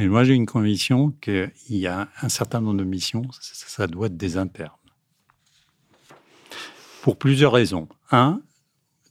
mais 0.00 0.08
moi 0.08 0.24
j'ai 0.24 0.34
une 0.34 0.46
conviction 0.46 1.10
qu'il 1.20 1.52
y 1.68 1.86
a 1.86 2.08
un 2.22 2.28
certain 2.30 2.62
nombre 2.62 2.78
de 2.78 2.84
missions, 2.84 3.22
ça, 3.40 3.86
doit 3.86 4.06
être 4.06 4.16
des 4.16 4.38
internes. 4.38 4.70
Pour 7.02 7.18
plusieurs 7.18 7.52
raisons. 7.52 7.86
Un, 8.10 8.40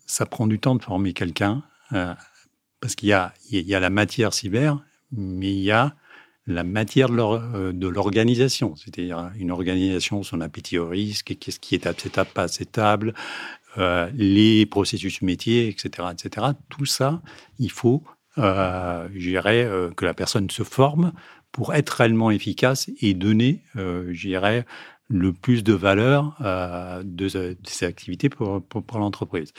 ça 0.07 0.25
prend 0.25 0.47
du 0.47 0.59
temps 0.59 0.75
de 0.75 0.83
former 0.83 1.13
quelqu'un, 1.13 1.63
euh, 1.93 2.15
parce 2.81 2.95
qu'il 2.95 3.09
y 3.09 3.13
a, 3.13 3.33
il 3.51 3.67
y 3.67 3.75
a 3.75 3.79
la 3.79 3.91
matière 3.91 4.33
cyber, 4.33 4.83
mais 5.11 5.51
il 5.51 5.61
y 5.61 5.71
a 5.71 5.95
la 6.49 6.63
matière 6.63 7.09
euh, 7.11 7.71
de 7.71 7.87
l'organisation, 7.87 8.75
c'est-à-dire 8.75 9.31
une 9.37 9.51
organisation, 9.51 10.23
son 10.23 10.41
appétit 10.41 10.77
au 10.77 10.89
risque, 10.89 11.37
qu'est-ce 11.39 11.59
qui 11.59 11.75
est 11.75 11.87
acceptable, 11.87 12.29
pas 12.33 12.43
acceptable, 12.43 13.13
euh, 13.77 14.09
les 14.15 14.65
processus 14.65 15.21
métiers, 15.21 15.67
etc., 15.67 16.07
etc. 16.11 16.47
Tout 16.69 16.85
ça, 16.85 17.21
il 17.59 17.71
faut, 17.71 18.03
euh, 18.39 19.07
euh, 19.15 19.91
que 19.91 20.05
la 20.05 20.13
personne 20.13 20.49
se 20.49 20.63
forme 20.63 21.13
pour 21.51 21.73
être 21.73 21.89
réellement 21.89 22.31
efficace 22.31 22.89
et 23.01 23.13
donner, 23.13 23.63
euh, 23.75 24.13
le 25.11 25.33
plus 25.33 25.63
de 25.63 25.73
valeur 25.73 26.35
de, 27.03 27.27
de, 27.27 27.57
ces 27.63 27.85
activités 27.85 28.29
pour 28.29 28.99
l'entreprise. 28.99 29.53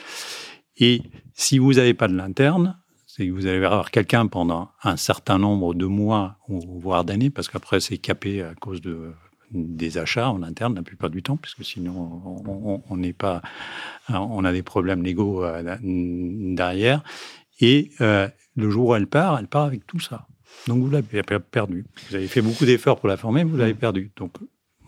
Et 0.77 1.01
si 1.33 1.59
vous 1.59 1.73
n'avez 1.73 1.93
pas 1.93 2.07
de 2.07 2.15
l'interne, 2.15 2.80
c'est 3.13 3.27
que 3.27 3.31
vous 3.31 3.45
allez 3.45 3.57
avoir 3.57 3.91
quelqu'un 3.91 4.27
pendant 4.27 4.71
un 4.83 4.95
certain 4.95 5.37
nombre 5.37 5.73
de 5.73 5.85
mois 5.85 6.37
ou 6.47 6.79
voire 6.79 7.03
d'années, 7.03 7.29
parce 7.29 7.49
qu'après 7.49 7.81
c'est 7.81 7.97
capé 7.97 8.41
à 8.41 8.55
cause 8.55 8.79
de 8.79 9.11
des 9.51 9.97
achats 9.97 10.29
en 10.29 10.43
interne 10.43 10.75
la 10.75 10.81
plupart 10.81 11.09
du 11.09 11.21
temps, 11.21 11.35
puisque 11.35 11.65
sinon 11.65 12.81
on 12.89 12.95
n'est 12.95 13.11
pas, 13.11 13.41
on 14.07 14.45
a 14.45 14.53
des 14.53 14.63
problèmes 14.63 15.03
légaux 15.03 15.43
euh, 15.43 15.75
derrière. 15.83 17.03
Et 17.59 17.91
euh, 17.99 18.29
le 18.55 18.69
jour 18.69 18.87
où 18.87 18.95
elle 18.95 19.07
part, 19.07 19.37
elle 19.37 19.47
part 19.47 19.65
avec 19.65 19.85
tout 19.85 19.99
ça. 19.99 20.25
Donc 20.67 20.81
vous 20.81 20.89
l'avez 20.89 21.21
perdu. 21.51 21.85
Vous 22.09 22.15
avez 22.15 22.27
fait 22.27 22.41
beaucoup 22.41 22.65
d'efforts 22.65 22.97
pour 22.97 23.09
la 23.09 23.17
former, 23.17 23.43
vous 23.43 23.57
l'avez 23.57 23.73
perdu. 23.73 24.11
Donc 24.15 24.31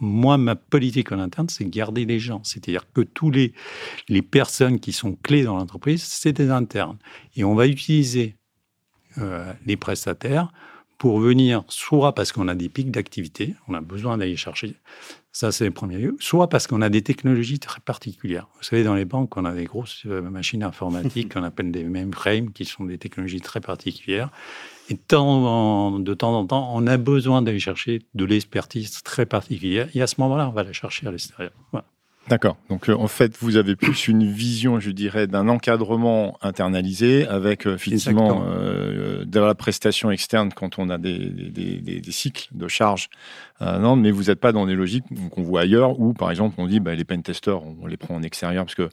moi, 0.04 0.38
ma 0.38 0.56
politique 0.56 1.12
en 1.12 1.20
interne, 1.20 1.50
c'est 1.50 1.66
garder 1.66 2.06
les 2.06 2.20
gens. 2.20 2.42
C'est-à-dire 2.44 2.92
que 2.94 3.02
tous 3.02 3.32
les, 3.32 3.54
les 4.10 4.22
personnes 4.22 4.80
qui 4.80 4.92
sont 4.92 5.16
clés 5.16 5.44
dans 5.44 5.56
l'entreprise, 5.56 6.04
c'est 6.04 6.34
des 6.34 6.50
internes. 6.50 6.98
Et 7.36 7.44
on 7.44 7.56
va 7.56 7.68
utiliser 7.68 8.36
euh, 9.18 9.52
les 9.66 9.78
prestataires 9.78 10.52
pour 10.98 11.20
venir, 11.20 11.64
soit 11.68 12.16
parce 12.16 12.32
qu'on 12.32 12.48
a 12.48 12.56
des 12.56 12.70
pics 12.70 12.92
d'activité, 12.92 13.56
on 13.68 13.74
a 13.74 13.82
besoin 13.82 14.18
d'aller 14.18 14.36
chercher, 14.36 14.76
ça 15.32 15.52
c'est 15.52 15.66
le 15.66 15.72
premier 15.72 15.98
lieu, 15.98 16.16
soit 16.20 16.48
parce 16.48 16.68
qu'on 16.68 16.82
a 16.82 16.90
des 16.90 17.02
technologies 17.02 17.60
très 17.60 17.82
particulières. 17.82 18.48
Vous 18.58 18.64
savez, 18.64 18.84
dans 18.84 18.94
les 18.94 19.06
banques, 19.06 19.36
on 19.36 19.46
a 19.46 19.54
des 19.54 19.66
grosses 19.66 20.04
euh, 20.06 20.22
machines 20.22 20.64
informatiques 20.64 21.34
qu'on 21.34 21.44
appelle 21.44 21.72
des 21.72 21.84
mainframes, 21.84 22.52
qui 22.52 22.66
sont 22.66 22.86
des 22.86 22.98
technologies 22.98 23.42
très 23.42 23.60
particulières. 23.60 24.30
Et 24.90 24.94
de 24.94 25.00
temps, 25.00 25.28
en, 25.28 26.00
de 26.00 26.14
temps 26.14 26.38
en 26.38 26.46
temps, 26.46 26.72
on 26.74 26.86
a 26.88 26.98
besoin 26.98 27.42
d'aller 27.42 27.60
chercher 27.60 28.02
de 28.14 28.26
l'expertise 28.26 29.02
très 29.02 29.26
particulière. 29.26 29.90
Et 29.94 30.02
à 30.02 30.08
ce 30.08 30.16
moment-là, 30.20 30.50
on 30.50 30.52
va 30.52 30.64
la 30.64 30.74
chercher 30.74 31.08
à 31.08 31.12
l'extérieur. 31.12 31.54
Voilà. 31.72 31.86
D'accord. 32.30 32.56
Donc 32.70 32.90
euh, 32.90 32.96
en 32.96 33.08
fait, 33.08 33.36
vous 33.40 33.58
avez 33.58 33.76
plus 33.76 34.08
une 34.08 34.26
vision, 34.26 34.80
je 34.80 34.92
dirais, 34.92 35.28
d'un 35.28 35.50
encadrement 35.50 36.38
internalisé 36.42 37.28
avec 37.28 37.68
euh, 37.68 37.76
effectivement 37.76 38.46
euh, 38.48 39.26
de 39.26 39.40
la 39.42 39.54
prestation 39.56 40.10
externe 40.10 40.52
quand 40.56 40.80
on 40.80 40.90
a 40.90 40.98
des, 40.98 41.18
des, 41.18 41.82
des, 41.82 42.00
des 42.00 42.12
cycles 42.12 42.48
de 42.54 42.68
charge. 42.70 43.10
Euh, 43.62 43.78
non, 43.78 43.98
mais 43.98 44.12
vous 44.12 44.24
n'êtes 44.24 44.40
pas 44.40 44.54
dans 44.54 44.66
des 44.66 44.74
logiques 44.74 45.04
qu'on 45.32 45.44
voit 45.44 45.62
ailleurs 45.62 46.00
où, 46.00 46.14
par 46.14 46.32
exemple, 46.32 46.56
on 46.60 46.68
dit 46.68 46.80
bah, 46.80 46.96
les 46.96 47.04
pentesters, 47.04 47.62
on 47.62 47.88
les 47.88 47.98
prend 47.98 48.16
en 48.16 48.24
extérieur 48.24 48.64
parce 48.64 48.76
que 48.76 48.90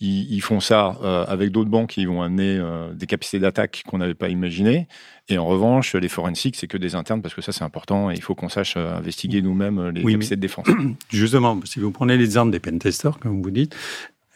ils, 0.00 0.32
ils 0.32 0.40
font 0.40 0.60
ça 0.60 0.96
avec 1.28 1.50
d'autres 1.50 1.70
banques 1.70 1.90
qui 1.90 2.06
vont 2.06 2.22
amener 2.22 2.60
des 2.94 3.06
capacités 3.06 3.38
d'attaque 3.38 3.82
qu'on 3.86 3.98
n'avait 3.98 4.14
pas 4.14 4.28
imaginées. 4.28 4.88
Et 5.30 5.38
en 5.38 5.46
revanche, 5.46 5.94
les 5.94 6.08
forensics, 6.08 6.56
c'est 6.56 6.66
que 6.66 6.76
des 6.76 6.96
internes 6.96 7.22
parce 7.22 7.34
que 7.34 7.40
ça, 7.40 7.52
c'est 7.52 7.62
important 7.62 8.10
et 8.10 8.14
il 8.14 8.22
faut 8.22 8.34
qu'on 8.34 8.48
sache 8.48 8.76
investiguer 8.76 9.42
nous-mêmes 9.42 9.90
les 9.90 10.02
capacités 10.02 10.36
de 10.36 10.40
défense. 10.40 10.66
Justement, 11.10 11.58
si 11.64 11.78
vous 11.78 11.92
prenez 11.92 12.16
l'exemple 12.16 12.50
des 12.50 12.58
pentesters, 12.58 13.18
comme 13.20 13.40
vous 13.40 13.50
dites, 13.50 13.76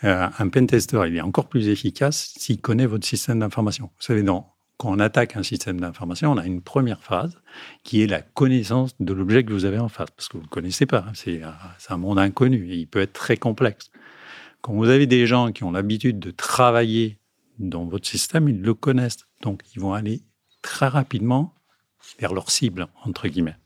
euh, 0.04 0.28
un 0.38 0.48
pentester, 0.48 1.02
il 1.08 1.16
est 1.16 1.20
encore 1.20 1.48
plus 1.48 1.68
efficace 1.68 2.34
s'il 2.36 2.60
connaît 2.60 2.86
votre 2.86 3.06
système 3.06 3.40
d'information. 3.40 3.86
Vous 3.86 4.02
savez, 4.02 4.22
quand 4.24 4.92
on 4.92 4.98
attaque 5.00 5.36
un 5.36 5.42
système 5.42 5.80
d'information, 5.80 6.30
on 6.30 6.36
a 6.36 6.46
une 6.46 6.60
première 6.60 7.02
phase 7.02 7.40
qui 7.82 8.02
est 8.02 8.06
la 8.06 8.20
connaissance 8.20 8.94
de 9.00 9.12
l'objet 9.12 9.44
que 9.44 9.52
vous 9.52 9.64
avez 9.64 9.78
en 9.78 9.88
face, 9.88 10.10
parce 10.10 10.28
que 10.28 10.34
vous 10.34 10.42
ne 10.42 10.46
le 10.46 10.50
connaissez 10.50 10.86
pas. 10.86 11.06
Hein. 11.08 11.12
C'est 11.14 11.92
un 11.92 11.96
monde 11.96 12.18
inconnu 12.18 12.70
et 12.70 12.76
il 12.76 12.86
peut 12.86 13.00
être 13.00 13.12
très 13.12 13.36
complexe. 13.36 13.90
Quand 14.60 14.74
vous 14.74 14.88
avez 14.88 15.06
des 15.06 15.26
gens 15.26 15.52
qui 15.52 15.64
ont 15.64 15.72
l'habitude 15.72 16.18
de 16.18 16.30
travailler 16.30 17.18
dans 17.58 17.84
votre 17.84 18.06
système, 18.06 18.48
ils 18.48 18.60
le 18.60 18.74
connaissent. 18.74 19.26
Donc, 19.42 19.62
ils 19.74 19.80
vont 19.80 19.92
aller 19.92 20.22
très 20.64 20.88
rapidement 20.88 21.54
vers 22.18 22.32
leur 22.32 22.50
cible, 22.50 22.88
entre 23.04 23.28
guillemets. 23.28 23.56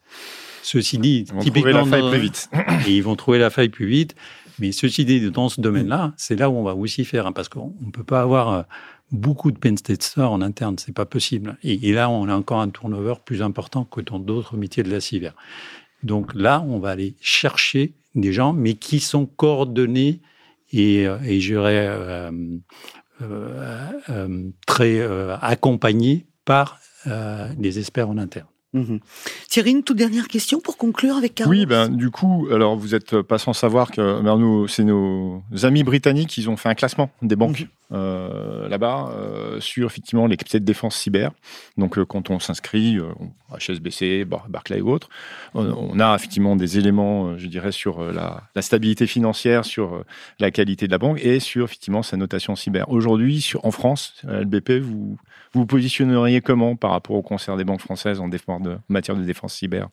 Ceci 0.63 0.99
dit, 0.99 1.25
ils 1.25 1.33
vont 1.33 1.41
trouver 1.41 1.73
la 1.73 1.85
faille 1.87 2.11
plus 2.11 2.21
vite. 2.21 2.51
et 2.87 2.97
ils 2.97 3.03
vont 3.03 3.17
trouver 3.17 3.39
la 3.39 3.51
faille 3.51 3.69
plus 3.71 3.87
vite. 3.87 4.15
Mais 4.59 4.73
ceci 4.73 5.05
dit, 5.05 5.31
dans 5.31 5.49
ce 5.49 5.61
domaine-là, 5.61 6.13
c'est 6.17 6.37
là 6.37 6.51
où 6.51 6.57
on 6.57 6.65
va 6.65 6.75
aussi 6.75 7.05
faire, 7.05 7.27
hein, 7.27 7.33
parce 7.33 7.49
qu'on 7.49 7.75
ne 7.81 7.91
peut 7.93 8.05
pas 8.05 8.21
avoir 8.21 8.53
euh, 8.53 8.63
beaucoup 9.13 9.51
de 9.51 9.59
pentesters 9.59 10.31
en 10.31 10.43
interne, 10.43 10.77
c'est 10.79 10.93
pas 10.93 11.07
possible. 11.07 11.57
Et, 11.63 11.93
là, 11.93 12.11
on 12.11 12.29
a 12.29 12.35
encore 12.35 12.61
un 12.61 12.69
turnover 12.69 13.15
plus 13.25 13.41
important 13.41 13.85
que 13.85 14.01
dans 14.01 14.19
d'autres 14.19 14.57
métiers 14.57 14.83
de 14.83 14.91
la 14.91 15.01
cyber. 15.01 15.35
Donc 16.03 16.35
là, 16.35 16.65
on 16.67 16.79
va 16.81 16.91
aller 16.91 17.15
chercher 17.21 17.95
des 18.15 18.33
gens, 18.33 18.53
mais 18.53 18.75
qui 18.75 19.01
sont 19.01 19.27
coordonnés 19.27 20.21
et, 20.73 21.07
euh, 21.07 21.19
et 21.25 21.41
je 21.41 21.55
dirais, 21.55 21.87
euh, 21.89 22.31
euh, 23.23 24.51
très 24.67 25.01
accompagnés 25.41 26.27
par 26.45 26.79
des 27.57 27.79
experts 27.79 28.09
en 28.09 28.19
interne. 28.19 28.47
Mhm. 28.75 29.01
Thierry, 29.49 29.71
une 29.71 29.83
toute 29.83 29.97
dernière 29.97 30.29
question 30.29 30.61
pour 30.61 30.77
conclure 30.77 31.17
avec 31.17 31.35
Carlos. 31.35 31.53
Oui, 31.53 31.65
ben 31.65 31.89
du 31.89 32.11
coup, 32.11 32.49
alors 32.53 32.77
vous 32.77 32.89
n'êtes 32.89 33.23
pas 33.23 33.39
sans 33.39 33.55
savoir 33.55 33.91
que 33.91 34.21
ben, 34.21 34.67
c'est 34.69 34.85
nos 34.85 35.43
amis 35.63 35.85
britanniques, 35.85 36.37
ils 36.37 36.51
ont 36.51 36.57
fait 36.57 36.69
un 36.69 36.75
classement 36.75 37.11
des 37.23 37.37
banques. 37.37 37.61
Mhm. 37.61 37.69
Euh, 37.91 38.69
là-bas 38.69 39.13
euh, 39.15 39.61
sur 39.61 39.87
effectivement 39.87 40.27
les 40.27 40.37
capacités 40.37 40.61
de 40.61 40.65
défense 40.67 40.95
cyber. 40.95 41.31
Donc 41.79 41.97
euh, 41.97 42.05
quand 42.05 42.29
on 42.29 42.39
s'inscrit, 42.39 42.99
HSBC, 43.59 44.27
Barclay 44.27 44.83
ou 44.83 44.91
autres, 44.91 45.09
on, 45.55 45.99
a 45.99 46.15
effectivement 46.15 46.55
des 46.55 46.79
éléments, 46.79 47.39
je 47.39 47.47
dirais, 47.47 47.73
sur 47.73 48.03
la, 48.13 48.43
stabilité 48.61 49.07
financière, 49.07 49.65
sur 49.65 50.05
la 50.39 50.51
qualité 50.51 50.87
de 50.87 50.93
la 50.93 50.99
banque 50.99 51.25
et 51.25 51.41
sur 51.41 51.65
effectivement 51.65 52.03
sa 52.03 52.19
notation 52.19 52.57
cyber. 52.57 52.91
Aujourd'hui, 52.91 53.53
en 53.63 53.71
France, 53.71 54.23
LBP, 54.25 54.81
vous 54.81 55.17
vous 55.55 55.65
positionneriez 55.65 56.43
comment 56.43 56.77
par 56.77 56.91
rapport 56.91 57.17
au 57.17 57.23
concert 57.23 57.57
des 57.57 57.65
banques 57.65 57.81
françaises 57.81 58.21
en 58.21 58.29
matière 58.89 59.17
de 59.17 59.25
défense 59.25 59.55
cyber? 59.55 59.89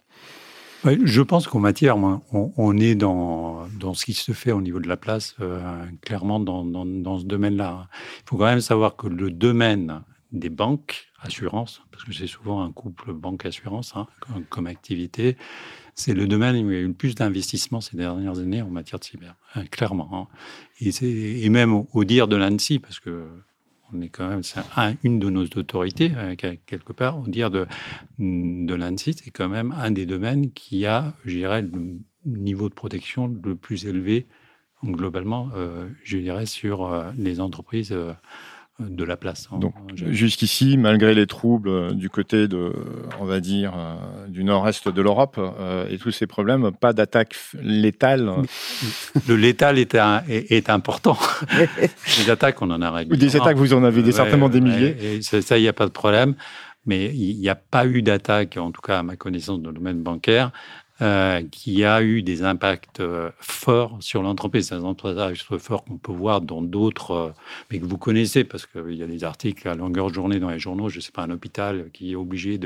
Je 1.03 1.21
pense 1.21 1.47
qu'en 1.47 1.59
matière, 1.59 1.97
on, 1.97 2.77
est 2.77 2.95
dans, 2.95 3.67
dans, 3.79 3.93
ce 3.93 4.05
qui 4.05 4.13
se 4.13 4.31
fait 4.31 4.51
au 4.51 4.61
niveau 4.61 4.79
de 4.79 4.87
la 4.87 4.97
place, 4.97 5.35
euh, 5.39 5.85
clairement 6.01 6.39
dans, 6.39 6.63
dans, 6.63 7.19
ce 7.19 7.25
domaine-là. 7.25 7.87
Il 8.19 8.29
faut 8.29 8.37
quand 8.37 8.45
même 8.45 8.61
savoir 8.61 8.95
que 8.95 9.07
le 9.07 9.31
domaine 9.31 10.01
des 10.31 10.49
banques, 10.49 11.07
assurance, 11.21 11.81
parce 11.91 12.03
que 12.03 12.13
c'est 12.13 12.27
souvent 12.27 12.61
un 12.61 12.71
couple 12.71 13.13
banque-assurance 13.13 13.93
hein, 13.95 14.07
comme, 14.49 14.67
activité, 14.67 15.37
c'est 15.95 16.13
le 16.13 16.27
domaine 16.27 16.55
où 16.65 16.71
il 16.71 16.75
y 16.75 16.77
a 16.77 16.81
eu 16.81 16.87
le 16.87 16.93
plus 16.93 17.15
d'investissements 17.15 17.81
ces 17.81 17.97
dernières 17.97 18.39
années 18.39 18.61
en 18.61 18.69
matière 18.69 18.99
de 18.99 19.05
cyber, 19.05 19.35
hein, 19.55 19.65
clairement. 19.71 20.09
Hein. 20.13 20.27
Et, 20.81 21.49
même 21.49 21.85
au, 21.93 22.03
dire 22.03 22.27
de 22.27 22.35
l'ANSI, 22.35 22.79
parce 22.79 22.99
que 22.99 23.27
on 23.93 24.01
est 24.01 24.09
quand 24.09 24.27
même 24.27 24.41
une 25.03 25.19
de 25.19 25.29
nos 25.29 25.43
autorités 25.43 26.11
quelque 26.37 26.93
part. 26.93 27.17
On 27.17 27.27
dire 27.27 27.51
de 27.51 27.67
de 28.19 28.73
l'ANSI, 28.73 29.13
c'est 29.13 29.31
quand 29.31 29.49
même 29.49 29.73
un 29.77 29.91
des 29.91 30.05
domaines 30.05 30.51
qui 30.51 30.85
a, 30.85 31.13
je 31.25 31.35
dirais, 31.35 31.61
le 31.61 31.99
niveau 32.25 32.69
de 32.69 32.73
protection 32.73 33.27
le 33.27 33.55
plus 33.55 33.85
élevé 33.85 34.27
globalement, 34.83 35.49
je 36.03 36.17
dirais, 36.17 36.45
sur 36.45 37.11
les 37.17 37.39
entreprises 37.39 37.95
de 38.79 39.03
la 39.05 39.15
place. 39.15 39.47
Donc, 39.53 39.73
jusqu'ici, 39.95 40.77
malgré 40.77 41.13
les 41.13 41.27
troubles 41.27 41.69
euh, 41.69 41.91
du 41.91 42.09
côté 42.09 42.49
de, 42.49 42.73
on 43.21 43.25
va 43.25 43.39
dire, 43.39 43.73
euh, 43.77 44.27
du 44.27 44.43
nord-est 44.43 44.89
de 44.89 45.01
l'Europe 45.01 45.39
euh, 45.39 45.87
et 45.89 45.97
tous 45.97 46.11
ces 46.11 46.27
problèmes, 46.27 46.71
pas 46.71 46.91
d'attaque 46.91 47.35
létale. 47.61 48.33
Le 49.29 49.35
létal 49.37 49.79
est, 49.79 49.95
est, 50.27 50.69
important. 50.69 51.17
les 52.19 52.29
attaques, 52.29 52.61
on 52.61 52.69
en 52.69 52.81
a 52.81 52.91
régulièrement. 52.91 53.25
Des 53.25 53.37
attaques, 53.37 53.57
vous 53.57 53.73
en 53.73 53.83
avez 53.83 54.11
certainement 54.11 54.49
des 54.49 54.59
milliers. 54.59 55.21
ça, 55.21 55.57
il 55.57 55.61
n'y 55.61 55.69
a 55.69 55.73
pas 55.73 55.85
de 55.85 55.91
problème. 55.91 56.35
Mais 56.85 57.11
il 57.15 57.39
n'y 57.39 57.49
a 57.49 57.55
pas 57.55 57.87
eu 57.87 58.03
d'attaque, 58.03 58.57
en 58.57 58.71
tout 58.71 58.81
cas 58.81 58.99
à 58.99 59.03
ma 59.03 59.15
connaissance, 59.15 59.59
dans 59.59 59.69
le 59.69 59.75
domaine 59.75 60.03
bancaire, 60.03 60.51
euh, 61.01 61.43
qui 61.51 61.83
a 61.83 62.01
eu 62.01 62.21
des 62.21 62.43
impacts 62.43 63.01
euh, 63.01 63.29
forts 63.39 63.97
sur 63.99 64.21
l'entreprise. 64.21 64.69
C'est 64.69 64.75
un 64.75 64.83
entreprise 64.83 65.41
fort 65.59 65.83
qu'on 65.83 65.97
peut 65.97 66.13
voir 66.13 66.39
dans 66.39 66.61
d'autres, 66.61 67.11
euh, 67.11 67.29
mais 67.69 67.79
que 67.79 67.85
vous 67.85 67.97
connaissez 67.97 68.45
parce 68.45 68.65
qu'il 68.65 68.93
y 68.93 69.03
a 69.03 69.05
des 69.05 69.25
articles 69.25 69.67
à 69.67 69.75
longueur 69.75 70.07
de 70.07 70.13
journée 70.13 70.39
dans 70.39 70.49
les 70.49 70.57
journaux. 70.57 70.87
Je 70.87 70.95
ne 70.95 71.01
sais 71.01 71.11
pas, 71.11 71.23
un 71.23 71.31
hôpital 71.31 71.89
qui 71.91 72.13
est 72.13 72.15
obligé 72.15 72.57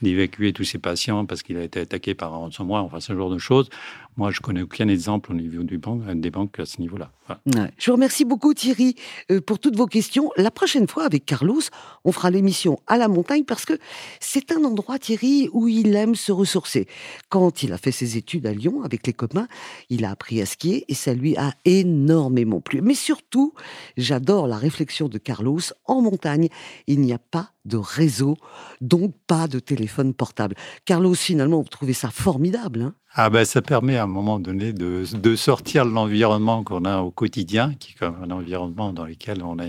d'évacuer 0.00 0.54
tous 0.54 0.64
ses 0.64 0.78
patients 0.78 1.26
parce 1.26 1.42
qu'il 1.42 1.58
a 1.58 1.62
été 1.62 1.80
attaqué 1.80 2.14
par 2.14 2.32
un 2.32 2.38
ransomware, 2.38 2.84
enfin 2.84 3.00
ce 3.00 3.14
genre 3.14 3.28
de 3.28 3.36
choses. 3.36 3.68
Moi, 4.16 4.30
je 4.30 4.40
connais 4.40 4.62
aucun 4.62 4.88
exemple 4.88 5.30
au 5.30 5.34
niveau 5.34 5.62
des 5.62 6.30
banques 6.30 6.58
à 6.58 6.64
ce 6.64 6.80
niveau-là. 6.80 7.12
Je 7.78 7.90
vous 7.90 7.92
remercie 7.92 8.24
beaucoup 8.24 8.52
Thierry 8.52 8.96
pour 9.46 9.60
toutes 9.60 9.76
vos 9.76 9.86
questions. 9.86 10.32
La 10.36 10.50
prochaine 10.50 10.88
fois 10.88 11.04
avec 11.04 11.24
Carlos, 11.24 11.60
on 12.04 12.10
fera 12.10 12.30
l'émission 12.30 12.80
à 12.88 12.96
la 12.96 13.06
montagne 13.06 13.44
parce 13.44 13.64
que 13.64 13.74
c'est 14.18 14.50
un 14.50 14.64
endroit 14.64 14.98
Thierry 14.98 15.48
où 15.52 15.68
il 15.68 15.94
aime 15.94 16.16
se 16.16 16.32
ressourcer. 16.32 16.88
Quand 17.28 17.57
il 17.62 17.72
a 17.72 17.78
fait 17.78 17.92
ses 17.92 18.16
études 18.16 18.46
à 18.46 18.52
Lyon 18.52 18.82
avec 18.82 19.06
les 19.06 19.12
copains, 19.12 19.48
il 19.90 20.04
a 20.04 20.10
appris 20.10 20.40
à 20.40 20.46
skier 20.46 20.84
et 20.88 20.94
ça 20.94 21.14
lui 21.14 21.36
a 21.36 21.54
énormément 21.64 22.60
plu. 22.60 22.80
Mais 22.80 22.94
surtout, 22.94 23.54
j'adore 23.96 24.46
la 24.46 24.56
réflexion 24.56 25.08
de 25.08 25.18
Carlos. 25.18 25.60
En 25.84 26.02
montagne, 26.02 26.48
il 26.86 27.00
n'y 27.00 27.12
a 27.12 27.18
pas 27.18 27.52
de 27.68 27.76
réseau, 27.76 28.36
donc 28.80 29.14
pas 29.26 29.46
de 29.46 29.58
téléphone 29.58 30.14
portable. 30.14 30.56
Carlos, 30.84 31.14
finalement, 31.14 31.60
vous 31.60 31.68
trouvez 31.68 31.92
ça 31.92 32.10
formidable 32.10 32.82
hein? 32.82 32.94
Ah 33.14 33.30
ben, 33.30 33.44
ça 33.44 33.62
permet 33.62 33.96
à 33.96 34.04
un 34.04 34.06
moment 34.06 34.38
donné 34.38 34.72
de, 34.72 35.02
de 35.12 35.34
sortir 35.34 35.86
de 35.86 35.90
l'environnement 35.90 36.62
qu'on 36.62 36.84
a 36.84 36.98
au 36.98 37.10
quotidien, 37.10 37.74
qui 37.74 37.92
est 37.92 37.98
comme 37.98 38.16
un 38.22 38.30
environnement 38.30 38.92
dans 38.92 39.06
lequel 39.06 39.42
on 39.42 39.58
a 39.58 39.64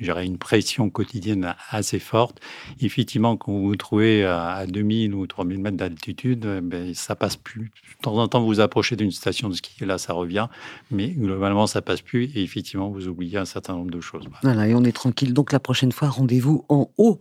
j'aurais 0.00 0.26
une 0.26 0.38
pression 0.38 0.90
quotidienne 0.90 1.54
assez 1.70 1.98
forte. 1.98 2.40
Effectivement, 2.80 3.36
quand 3.36 3.52
vous 3.52 3.68
vous 3.68 3.76
trouvez 3.76 4.24
à 4.24 4.66
2000 4.66 5.14
ou 5.14 5.26
3000 5.26 5.60
mètres 5.60 5.76
d'altitude, 5.76 6.46
eh 6.58 6.60
ben, 6.60 6.94
ça 6.94 7.14
passe 7.14 7.36
plus. 7.36 7.70
De 7.98 8.02
temps 8.02 8.16
en 8.16 8.28
temps, 8.28 8.40
vous 8.40 8.46
vous 8.46 8.60
approchez 8.60 8.96
d'une 8.96 9.12
station 9.12 9.48
de 9.48 9.54
ski 9.54 9.76
et 9.82 9.86
là, 9.86 9.98
ça 9.98 10.12
revient. 10.12 10.48
Mais 10.90 11.08
globalement, 11.08 11.66
ça 11.66 11.80
passe 11.80 12.00
plus 12.00 12.24
et 12.34 12.42
effectivement, 12.42 12.90
vous 12.90 13.08
oubliez 13.08 13.38
un 13.38 13.44
certain 13.44 13.74
nombre 13.74 13.90
de 13.90 14.00
choses. 14.00 14.24
Voilà, 14.42 14.66
et 14.68 14.74
on 14.74 14.84
est 14.84 14.92
tranquille. 14.92 15.32
Donc, 15.32 15.52
la 15.52 15.60
prochaine 15.60 15.92
fois, 15.92 16.08
rendez-vous 16.08 16.64
en 16.68 16.90
haut. 16.98 17.20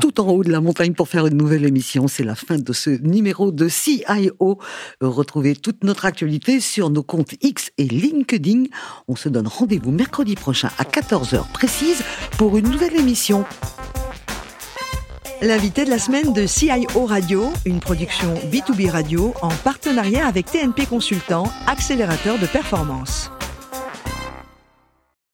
Tout 0.00 0.20
en 0.20 0.28
haut 0.28 0.44
de 0.44 0.50
la 0.50 0.60
montagne 0.60 0.94
pour 0.94 1.08
faire 1.08 1.26
une 1.26 1.36
nouvelle 1.36 1.64
émission. 1.64 2.08
C'est 2.08 2.24
la 2.24 2.34
fin 2.34 2.56
de 2.56 2.72
ce 2.72 2.90
numéro 2.90 3.52
de 3.52 3.68
CIO. 3.68 4.58
Retrouvez 5.00 5.56
toute 5.56 5.84
notre 5.84 6.04
actualité 6.04 6.60
sur 6.60 6.90
nos 6.90 7.02
comptes 7.02 7.34
X 7.42 7.70
et 7.78 7.84
LinkedIn. 7.84 8.64
On 9.08 9.16
se 9.16 9.28
donne 9.28 9.48
rendez-vous 9.48 9.90
mercredi 9.90 10.34
prochain 10.34 10.70
à 10.78 10.84
14h 10.84 11.50
précise 11.52 12.02
pour 12.38 12.56
une 12.56 12.68
nouvelle 12.68 12.96
émission. 12.96 13.44
L'invité 15.42 15.84
de 15.84 15.90
la 15.90 15.98
semaine 15.98 16.32
de 16.32 16.46
CIO 16.46 17.04
Radio, 17.04 17.52
une 17.66 17.80
production 17.80 18.34
B2B 18.50 18.90
Radio 18.90 19.34
en 19.42 19.50
partenariat 19.50 20.26
avec 20.26 20.46
TNP 20.46 20.86
Consultant, 20.86 21.44
accélérateur 21.66 22.38
de 22.38 22.46
performance. 22.46 23.30